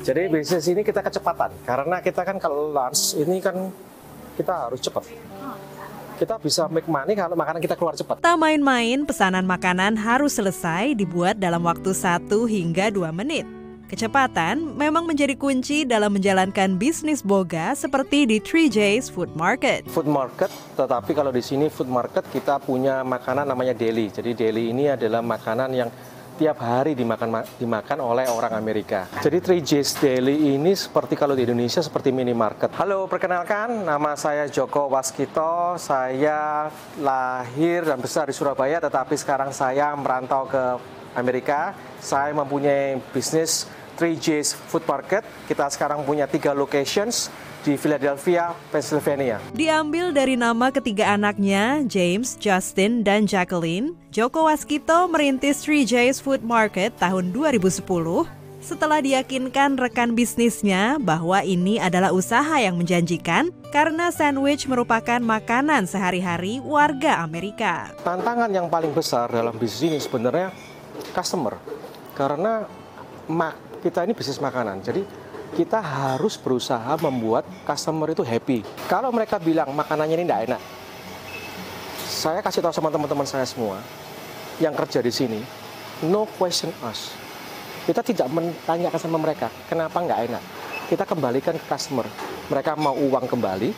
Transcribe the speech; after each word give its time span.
Jadi 0.00 0.32
bisnis 0.32 0.64
ini 0.64 0.80
kita 0.80 1.04
kecepatan 1.04 1.52
karena 1.68 2.00
kita 2.00 2.24
kan 2.24 2.40
kalau 2.40 2.72
lunch 2.72 3.20
ini 3.20 3.36
kan 3.36 3.68
kita 4.32 4.68
harus 4.68 4.80
cepat. 4.80 5.04
Kita 6.16 6.36
bisa 6.40 6.68
make 6.72 6.88
money 6.88 7.16
kalau 7.16 7.36
makanan 7.36 7.60
kita 7.60 7.76
keluar 7.76 7.96
cepat. 7.96 8.20
Tak 8.20 8.36
main-main, 8.36 9.04
pesanan 9.08 9.44
makanan 9.44 9.96
harus 9.96 10.36
selesai 10.36 10.92
dibuat 10.96 11.40
dalam 11.40 11.64
waktu 11.64 11.92
1 11.92 12.28
hingga 12.28 12.92
2 12.92 13.08
menit. 13.12 13.44
Kecepatan 13.88 14.78
memang 14.78 15.02
menjadi 15.02 15.34
kunci 15.34 15.82
dalam 15.82 16.14
menjalankan 16.16 16.78
bisnis 16.78 17.20
boga 17.26 17.74
seperti 17.74 18.22
di 18.22 18.38
3J's 18.38 19.10
Food 19.10 19.34
Market. 19.34 19.84
Food 19.90 20.06
market, 20.06 20.48
tetapi 20.78 21.10
kalau 21.10 21.34
di 21.34 21.42
sini 21.42 21.66
food 21.66 21.90
market 21.90 22.22
kita 22.30 22.62
punya 22.62 23.02
makanan 23.02 23.50
namanya 23.50 23.74
deli. 23.74 24.06
Jadi 24.06 24.32
deli 24.32 24.70
ini 24.70 24.92
adalah 24.92 25.24
makanan 25.24 25.70
yang 25.74 25.90
tiap 26.40 26.64
hari 26.64 26.96
dimakan 26.96 27.44
dimakan 27.60 28.00
oleh 28.00 28.24
orang 28.32 28.56
Amerika. 28.56 29.04
Jadi 29.20 29.60
3J's 29.60 30.00
Deli 30.00 30.56
ini 30.56 30.72
seperti 30.72 31.12
kalau 31.12 31.36
di 31.36 31.44
Indonesia 31.44 31.84
seperti 31.84 32.08
minimarket. 32.16 32.72
Halo, 32.80 33.04
perkenalkan 33.04 33.84
nama 33.84 34.16
saya 34.16 34.48
Joko 34.48 34.88
Waskito. 34.88 35.76
Saya 35.76 36.72
lahir 36.96 37.84
dan 37.84 38.00
besar 38.00 38.24
di 38.24 38.32
Surabaya 38.32 38.80
tetapi 38.80 39.20
sekarang 39.20 39.52
saya 39.52 39.92
merantau 39.92 40.48
ke 40.48 40.80
Amerika. 41.12 41.76
Saya 42.00 42.32
mempunyai 42.32 42.96
bisnis 43.12 43.68
3J's 44.00 44.56
Food 44.56 44.88
Market. 44.88 45.20
Kita 45.44 45.68
sekarang 45.68 46.00
punya 46.08 46.24
tiga 46.24 46.56
locations 46.56 47.28
di 47.60 47.76
Philadelphia, 47.76 48.56
Pennsylvania. 48.72 49.36
Diambil 49.52 50.16
dari 50.16 50.40
nama 50.40 50.72
ketiga 50.72 51.12
anaknya, 51.12 51.84
James, 51.84 52.40
Justin, 52.40 53.04
dan 53.04 53.28
Jacqueline, 53.28 53.92
Joko 54.08 54.48
Waskito 54.48 55.04
merintis 55.12 55.60
3J's 55.68 56.24
Food 56.24 56.40
Market 56.40 56.96
tahun 56.96 57.36
2010 57.36 57.84
setelah 58.60 59.00
diyakinkan 59.00 59.80
rekan 59.80 60.12
bisnisnya 60.12 61.00
bahwa 61.00 61.40
ini 61.40 61.80
adalah 61.80 62.12
usaha 62.12 62.60
yang 62.60 62.76
menjanjikan 62.76 63.48
karena 63.72 64.12
sandwich 64.12 64.68
merupakan 64.68 65.16
makanan 65.16 65.88
sehari-hari 65.88 66.60
warga 66.60 67.24
Amerika. 67.24 67.88
Tantangan 68.04 68.52
yang 68.52 68.68
paling 68.68 68.92
besar 68.92 69.32
dalam 69.32 69.56
bisnis 69.56 69.84
ini 69.88 69.98
sebenarnya 70.00 70.52
customer. 71.16 71.56
Karena 72.12 72.68
kita 73.80 74.04
ini 74.04 74.12
bisnis 74.12 74.38
makanan. 74.38 74.84
Jadi 74.84 75.02
kita 75.56 75.82
harus 75.82 76.38
berusaha 76.38 76.94
membuat 77.02 77.42
customer 77.66 78.12
itu 78.14 78.22
happy. 78.22 78.62
Kalau 78.86 79.10
mereka 79.10 79.40
bilang 79.42 79.74
makanannya 79.74 80.14
ini 80.14 80.24
tidak 80.28 80.42
enak, 80.46 80.62
saya 82.06 82.40
kasih 82.44 82.60
tahu 82.62 82.74
sama 82.76 82.92
teman-teman 82.92 83.26
saya 83.26 83.42
semua 83.48 83.82
yang 84.60 84.76
kerja 84.76 85.00
di 85.00 85.10
sini, 85.10 85.40
no 86.06 86.28
question 86.38 86.70
us. 86.84 87.16
Kita 87.88 88.04
tidak 88.04 88.28
menanyakan 88.28 89.00
sama 89.00 89.16
mereka 89.16 89.48
kenapa 89.66 89.98
nggak 89.98 90.20
enak. 90.30 90.42
Kita 90.86 91.08
kembalikan 91.08 91.56
ke 91.56 91.64
customer. 91.64 92.06
Mereka 92.52 92.76
mau 92.76 92.94
uang 92.94 93.24
kembali 93.24 93.72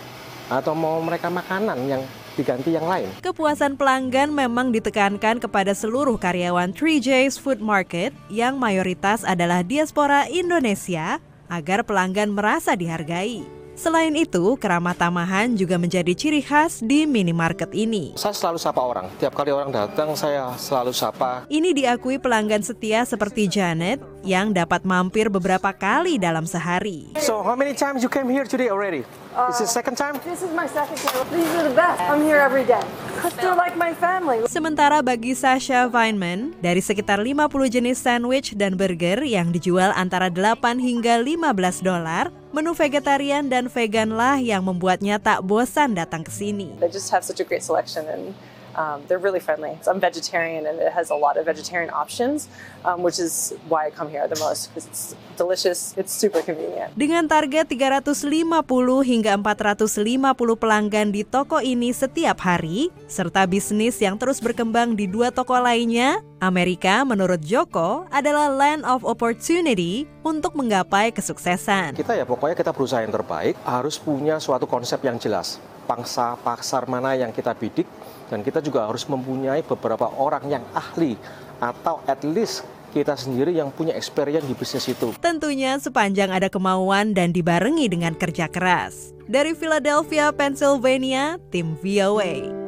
atau 0.50 0.74
mau 0.74 0.98
mereka 1.00 1.30
makanan 1.30 1.78
yang 1.86 2.02
diganti 2.34 2.74
yang 2.74 2.86
lain. 2.86 3.08
Kepuasan 3.24 3.78
pelanggan 3.78 4.32
memang 4.32 4.74
ditekankan 4.74 5.40
kepada 5.40 5.72
seluruh 5.72 6.18
karyawan 6.18 6.74
3J's 6.74 7.38
Food 7.38 7.62
Market 7.62 8.12
yang 8.32 8.60
mayoritas 8.60 9.22
adalah 9.22 9.64
diaspora 9.64 10.26
Indonesia 10.28 11.22
agar 11.52 11.84
pelanggan 11.84 12.32
merasa 12.32 12.72
dihargai. 12.72 13.61
Selain 13.72 14.12
itu, 14.12 14.54
keramah 14.60 14.92
tamahan 14.92 15.56
juga 15.56 15.80
menjadi 15.80 16.12
ciri 16.12 16.44
khas 16.44 16.84
di 16.84 17.08
minimarket 17.08 17.72
ini. 17.72 18.12
Saya 18.20 18.36
selalu 18.36 18.60
sapa 18.60 18.84
orang. 18.84 19.08
Tiap 19.16 19.32
kali 19.32 19.48
orang 19.48 19.72
datang, 19.72 20.12
saya 20.12 20.52
selalu 20.60 20.92
sapa. 20.92 21.48
Ini 21.48 21.72
diakui 21.72 22.20
pelanggan 22.20 22.60
setia 22.60 23.08
seperti 23.08 23.48
Janet 23.48 24.04
yang 24.28 24.52
dapat 24.52 24.84
mampir 24.84 25.32
beberapa 25.32 25.72
kali 25.72 26.20
dalam 26.20 26.44
sehari. 26.44 27.16
So, 27.16 27.40
how 27.40 27.56
many 27.56 27.72
times 27.72 28.04
you 28.04 28.12
came 28.12 28.28
here 28.28 28.44
today 28.44 28.68
already? 28.68 29.08
Uh, 29.32 29.48
is 29.48 29.64
this 29.64 29.72
second 29.72 29.96
time? 29.96 30.20
This 30.20 30.44
is 30.44 30.52
my 30.52 30.68
second 30.68 31.00
time. 31.00 31.24
These 31.32 31.48
are 31.56 31.64
the 31.64 31.72
best. 31.72 31.96
I'm 32.04 32.20
here 32.20 32.44
every 32.44 32.68
day. 32.68 32.84
Because 33.22 33.38
they're 33.38 33.54
like 33.54 33.78
my 33.78 33.94
family. 33.94 34.42
Sementara 34.50 34.98
bagi 34.98 35.30
Sasha 35.38 35.86
Weinman, 35.86 36.58
dari 36.58 36.82
sekitar 36.82 37.22
50 37.22 37.70
jenis 37.70 38.02
sandwich 38.02 38.50
dan 38.58 38.74
burger 38.74 39.22
yang 39.22 39.54
dijual 39.54 39.94
antara 39.94 40.26
8 40.26 40.82
hingga 40.82 41.22
15 41.22 41.86
dolar, 41.86 42.34
menu 42.50 42.74
vegetarian 42.74 43.46
dan 43.46 43.70
vegan 43.70 44.18
lah 44.18 44.42
yang 44.42 44.66
membuatnya 44.66 45.22
tak 45.22 45.38
bosan 45.46 45.94
datang 45.94 46.26
ke 46.26 46.34
sini. 46.34 46.74
They 46.82 46.90
just 46.90 47.14
have 47.14 47.22
such 47.22 47.38
a 47.38 47.46
great 47.46 47.62
selection 47.62 48.10
and 48.10 48.34
Um, 48.72 49.04
they're 49.08 49.20
really 49.20 49.40
friendly. 49.40 49.76
I'm 49.84 50.00
vegetarian 50.00 50.64
and 50.64 50.80
it 50.80 50.92
has 50.92 51.12
a 51.12 51.18
lot 51.18 51.36
of 51.36 51.44
vegetarian 51.44 51.92
options, 51.92 52.48
um, 52.84 53.04
which 53.04 53.20
is 53.20 53.52
why 53.68 53.86
I 53.86 53.90
come 53.92 54.08
here 54.08 54.24
the 54.24 54.40
most 54.40 54.72
because 54.72 54.88
it's 54.88 55.04
delicious, 55.36 55.92
it's 56.00 56.12
super 56.12 56.40
convenient. 56.40 56.96
Dengan 56.96 57.28
target 57.28 57.68
350 57.68 58.64
hingga 59.04 59.36
450 59.36 60.56
pelanggan 60.56 61.12
di 61.12 61.22
toko 61.24 61.60
ini 61.60 61.92
setiap 61.92 62.40
hari, 62.40 62.88
serta 63.08 63.44
bisnis 63.44 64.00
yang 64.00 64.16
terus 64.16 64.40
berkembang 64.40 64.96
di 64.96 65.04
dua 65.04 65.28
toko 65.28 65.56
lainnya, 65.60 66.24
Amerika 66.42 67.06
menurut 67.06 67.38
Joko 67.44 68.08
adalah 68.10 68.50
land 68.50 68.82
of 68.82 69.06
opportunity 69.06 70.10
untuk 70.26 70.58
menggapai 70.58 71.14
kesuksesan. 71.14 71.94
Kita 71.94 72.18
ya 72.18 72.26
pokoknya 72.26 72.58
kita 72.58 72.74
berusaha 72.74 73.04
yang 73.04 73.14
terbaik, 73.14 73.54
harus 73.62 74.00
punya 74.00 74.42
suatu 74.42 74.66
konsep 74.66 74.98
yang 75.06 75.20
jelas. 75.22 75.62
Pangsa 75.84 76.38
pasar 76.40 76.86
mana 76.86 77.12
yang 77.18 77.34
kita 77.34 77.52
bidik, 77.52 77.86
dan 78.30 78.40
kita 78.40 78.64
juga 78.64 78.88
harus 78.88 79.04
mempunyai 79.04 79.60
beberapa 79.66 80.08
orang 80.16 80.46
yang 80.48 80.64
ahli 80.72 81.18
atau 81.60 82.00
at 82.08 82.22
least 82.24 82.64
kita 82.92 83.16
sendiri 83.16 83.56
yang 83.56 83.72
punya 83.72 83.96
experience 83.96 84.44
di 84.44 84.54
bisnis 84.54 84.86
itu. 84.92 85.16
Tentunya 85.18 85.80
sepanjang 85.80 86.28
ada 86.28 86.52
kemauan 86.52 87.16
dan 87.16 87.32
dibarengi 87.32 87.88
dengan 87.88 88.12
kerja 88.12 88.46
keras. 88.52 89.16
Dari 89.24 89.56
Philadelphia, 89.56 90.28
Pennsylvania, 90.30 91.40
tim 91.48 91.72
VOA. 91.80 92.61